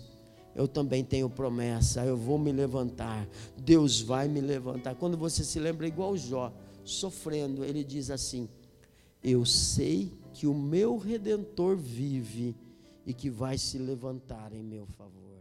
Eu 0.56 0.68
também 0.68 1.04
tenho 1.04 1.30
promessa. 1.30 2.06
Eu 2.06 2.18
vou 2.18 2.38
me 2.40 2.52
levantar. 2.52 3.28
Deus 3.58 4.02
vai 4.02 4.28
me 4.28 4.42
levantar. 4.42 4.96
Quando 4.96 5.18
você 5.18 5.44
se 5.44 5.60
lembra, 5.60 5.88
igual 5.88 6.16
Jó, 6.18 6.54
sofrendo, 6.84 7.64
ele 7.64 7.84
diz 7.84 8.10
assim: 8.10 8.48
Eu 9.24 9.46
sei 9.46 10.12
que 10.34 10.48
o 10.48 10.54
meu 10.54 10.98
redentor 10.98 11.76
vive 11.76 12.56
e 13.06 13.14
que 13.14 13.30
vai 13.30 13.58
se 13.58 13.78
levantar 13.78 14.54
em 14.54 14.64
meu 14.64 14.86
favor. 14.86 15.35